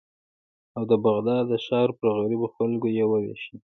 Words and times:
او 0.77 0.83
د 0.91 0.93
بغداد 1.05 1.43
د 1.51 1.53
ښار 1.65 1.89
پر 1.97 2.07
غریبو 2.17 2.47
خلکو 2.55 2.87
یې 2.97 3.03
ووېشل. 3.07 3.57